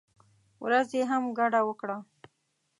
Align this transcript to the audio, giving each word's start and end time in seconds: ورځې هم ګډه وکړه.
ورځې 0.63 1.01
هم 1.09 1.23
ګډه 1.37 1.61
وکړه. 1.67 1.97